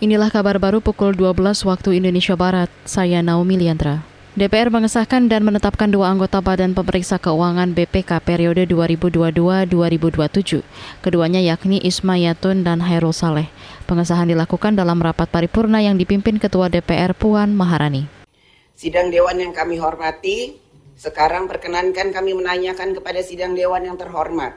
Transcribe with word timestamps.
Inilah 0.00 0.32
kabar 0.32 0.56
baru 0.56 0.80
pukul 0.80 1.12
12 1.12 1.60
waktu 1.68 2.00
Indonesia 2.00 2.32
Barat. 2.32 2.72
Saya 2.88 3.20
Naomi 3.20 3.60
Liandra. 3.60 4.00
DPR 4.32 4.72
mengesahkan 4.72 5.28
dan 5.28 5.44
menetapkan 5.44 5.92
dua 5.92 6.08
anggota 6.08 6.40
Badan 6.40 6.72
Pemeriksa 6.72 7.20
Keuangan 7.20 7.76
BPK 7.76 8.24
periode 8.24 8.64
2022-2027. 8.64 10.64
Keduanya 11.04 11.44
yakni 11.44 11.84
Isma 11.84 12.16
Yatun 12.16 12.64
dan 12.64 12.80
Hairul 12.80 13.12
Saleh. 13.12 13.52
Pengesahan 13.84 14.24
dilakukan 14.24 14.72
dalam 14.72 15.04
rapat 15.04 15.28
paripurna 15.28 15.84
yang 15.84 16.00
dipimpin 16.00 16.40
Ketua 16.40 16.72
DPR 16.72 17.12
Puan 17.12 17.52
Maharani. 17.52 18.08
Sidang 18.72 19.12
Dewan 19.12 19.36
yang 19.36 19.52
kami 19.52 19.76
hormati, 19.76 20.56
sekarang 20.96 21.44
perkenankan 21.44 22.08
kami 22.08 22.32
menanyakan 22.32 22.96
kepada 22.96 23.20
Sidang 23.20 23.52
Dewan 23.52 23.84
yang 23.84 24.00
terhormat, 24.00 24.56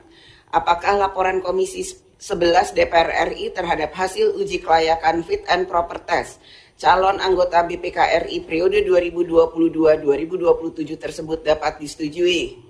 apakah 0.54 1.01
laporan 1.01 1.41
Komisi 1.41 1.81
11 2.21 2.77
DPR 2.77 3.09
RI 3.33 3.49
terhadap 3.51 3.91
hasil 3.97 4.38
uji 4.38 4.61
kelayakan 4.61 5.25
fit 5.25 5.41
and 5.49 5.65
proper 5.65 5.97
test 5.99 6.37
calon 6.77 7.18
anggota 7.19 7.65
BPK 7.65 8.29
RI 8.29 8.45
periode 8.45 8.86
2022-2027 8.86 11.00
tersebut 11.00 11.39
dapat 11.42 11.81
disetujui. 11.81 12.61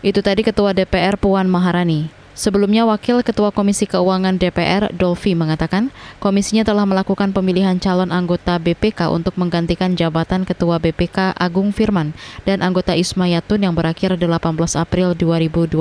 Itu 0.00 0.24
tadi 0.24 0.40
Ketua 0.40 0.72
DPR 0.72 1.20
Puan 1.20 1.44
Maharani. 1.44 2.19
Sebelumnya, 2.30 2.86
Wakil 2.86 3.26
Ketua 3.26 3.50
Komisi 3.50 3.90
Keuangan 3.90 4.38
DPR, 4.38 4.88
Dolfi, 4.94 5.34
mengatakan 5.34 5.90
komisinya 6.22 6.62
telah 6.62 6.86
melakukan 6.86 7.34
pemilihan 7.34 7.76
calon 7.82 8.14
anggota 8.14 8.56
BPK 8.56 9.10
untuk 9.10 9.34
menggantikan 9.34 9.98
jabatan 9.98 10.46
Ketua 10.46 10.78
BPK 10.78 11.34
Agung 11.34 11.74
Firman 11.74 12.14
dan 12.46 12.62
anggota 12.62 12.94
Ismayatun 12.94 13.66
yang 13.66 13.74
berakhir 13.74 14.14
18 14.14 14.40
April 14.78 15.12
2022. 15.18 15.78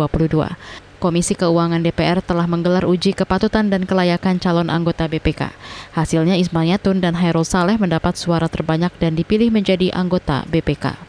Komisi 1.00 1.32
Keuangan 1.32 1.80
DPR 1.80 2.20
telah 2.20 2.44
menggelar 2.44 2.84
uji 2.84 3.16
kepatutan 3.16 3.72
dan 3.72 3.88
kelayakan 3.88 4.36
calon 4.36 4.68
anggota 4.68 5.08
BPK. 5.08 5.56
Hasilnya 5.96 6.36
Ismayatun 6.36 7.00
dan 7.00 7.16
Hairul 7.16 7.48
Saleh 7.48 7.80
mendapat 7.80 8.20
suara 8.20 8.52
terbanyak 8.52 8.92
dan 9.00 9.16
dipilih 9.16 9.48
menjadi 9.48 9.96
anggota 9.96 10.44
BPK. 10.52 11.09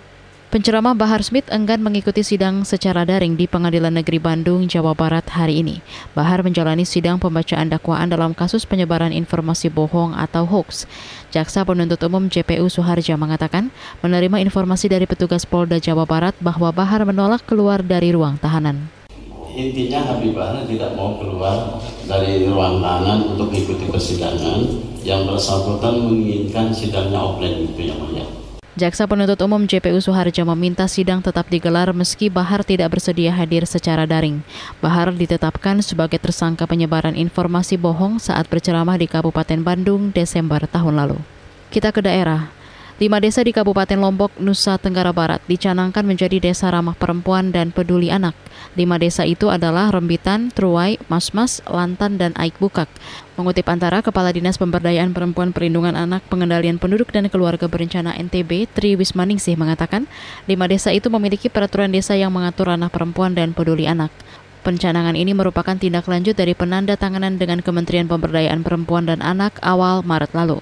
Penceramah 0.50 0.98
Bahar 0.98 1.22
Smith 1.22 1.46
enggan 1.46 1.78
mengikuti 1.78 2.26
sidang 2.26 2.66
secara 2.66 3.06
daring 3.06 3.38
di 3.38 3.46
Pengadilan 3.46 3.94
Negeri 3.94 4.18
Bandung, 4.18 4.66
Jawa 4.66 4.98
Barat 4.98 5.22
hari 5.30 5.62
ini. 5.62 5.78
Bahar 6.10 6.42
menjalani 6.42 6.82
sidang 6.82 7.22
pembacaan 7.22 7.70
dakwaan 7.70 8.10
dalam 8.10 8.34
kasus 8.34 8.66
penyebaran 8.66 9.14
informasi 9.14 9.70
bohong 9.70 10.10
atau 10.10 10.42
hoax. 10.50 10.90
Jaksa 11.30 11.62
penuntut 11.62 12.02
umum 12.02 12.26
JPU 12.26 12.66
Suharja 12.66 13.14
mengatakan 13.14 13.70
menerima 14.02 14.42
informasi 14.42 14.90
dari 14.90 15.06
petugas 15.06 15.46
Polda 15.46 15.78
Jawa 15.78 16.02
Barat 16.02 16.34
bahwa 16.42 16.74
Bahar 16.74 17.06
menolak 17.06 17.46
keluar 17.46 17.86
dari 17.86 18.10
ruang 18.10 18.34
tahanan. 18.42 18.90
Intinya 19.54 20.02
Habib 20.02 20.34
Bahar 20.34 20.66
tidak 20.66 20.98
mau 20.98 21.14
keluar 21.22 21.78
dari 22.10 22.50
ruang 22.50 22.82
tahanan 22.82 23.38
untuk 23.38 23.54
mengikuti 23.54 23.86
persidangan 23.86 24.66
yang 25.06 25.30
bersangkutan 25.30 26.10
menginginkan 26.10 26.74
sidangnya 26.74 27.22
offline 27.22 27.70
itu 27.70 27.86
yang 27.86 28.02
mulia. 28.02 28.39
Jaksa 28.80 29.04
penuntut 29.04 29.36
umum 29.44 29.68
JPU 29.68 30.00
Suharjo 30.00 30.40
meminta 30.56 30.88
sidang 30.88 31.20
tetap 31.20 31.52
digelar 31.52 31.92
meski 31.92 32.32
Bahar 32.32 32.64
tidak 32.64 32.96
bersedia 32.96 33.28
hadir 33.28 33.68
secara 33.68 34.08
daring. 34.08 34.40
Bahar 34.80 35.12
ditetapkan 35.12 35.84
sebagai 35.84 36.16
tersangka 36.16 36.64
penyebaran 36.64 37.12
informasi 37.12 37.76
bohong 37.76 38.16
saat 38.16 38.48
berceramah 38.48 38.96
di 38.96 39.04
Kabupaten 39.04 39.60
Bandung 39.60 40.08
Desember 40.16 40.64
tahun 40.64 40.96
lalu. 40.96 41.20
Kita 41.68 41.92
ke 41.92 42.00
daerah. 42.00 42.48
Lima 43.00 43.16
desa 43.16 43.40
di 43.40 43.48
Kabupaten 43.56 43.96
Lombok, 43.96 44.36
Nusa 44.44 44.76
Tenggara 44.76 45.08
Barat 45.08 45.40
dicanangkan 45.48 46.04
menjadi 46.04 46.36
desa 46.36 46.68
ramah 46.68 46.92
perempuan 46.92 47.48
dan 47.48 47.72
peduli 47.72 48.12
anak. 48.12 48.36
Lima 48.76 49.00
desa 49.00 49.24
itu 49.24 49.48
adalah 49.48 49.88
Rembitan, 49.88 50.52
Truai, 50.52 51.00
Masmas, 51.08 51.64
Lantan, 51.64 52.20
dan 52.20 52.36
Aik 52.36 52.60
Bukak. 52.60 52.92
Mengutip 53.40 53.64
antara 53.72 54.04
Kepala 54.04 54.36
Dinas 54.36 54.60
Pemberdayaan 54.60 55.16
Perempuan 55.16 55.56
Perlindungan 55.56 55.96
Anak 55.96 56.28
Pengendalian 56.28 56.76
Penduduk 56.76 57.08
dan 57.08 57.32
Keluarga 57.32 57.72
Berencana 57.72 58.12
NTB, 58.20 58.68
Tri 58.68 59.00
Wismaningsih 59.00 59.56
mengatakan, 59.56 60.04
lima 60.44 60.68
desa 60.68 60.92
itu 60.92 61.08
memiliki 61.08 61.48
peraturan 61.48 61.88
desa 61.88 62.20
yang 62.20 62.36
mengatur 62.36 62.68
ranah 62.68 62.92
perempuan 62.92 63.32
dan 63.32 63.56
peduli 63.56 63.88
anak. 63.88 64.12
Pencanangan 64.60 65.16
ini 65.16 65.32
merupakan 65.32 65.72
tindak 65.72 66.04
lanjut 66.04 66.36
dari 66.36 66.52
penanda 66.52 67.00
tanganan 67.00 67.40
dengan 67.40 67.64
Kementerian 67.64 68.12
Pemberdayaan 68.12 68.60
Perempuan 68.60 69.08
dan 69.08 69.24
Anak 69.24 69.56
awal 69.64 70.04
Maret 70.04 70.36
lalu. 70.36 70.60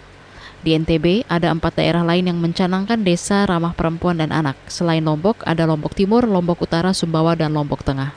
Di 0.69 0.77
NTB, 0.77 1.25
ada 1.33 1.49
empat 1.49 1.81
daerah 1.81 2.05
lain 2.05 2.29
yang 2.29 2.45
mencanangkan 2.45 3.01
desa 3.01 3.49
ramah 3.49 3.73
perempuan 3.73 4.21
dan 4.21 4.29
anak. 4.29 4.53
Selain 4.69 5.01
Lombok, 5.01 5.41
ada 5.49 5.65
Lombok 5.65 5.97
Timur, 5.97 6.29
Lombok 6.29 6.61
Utara, 6.61 6.93
Sumbawa, 6.93 7.33
dan 7.33 7.57
Lombok 7.57 7.81
Tengah. 7.81 8.13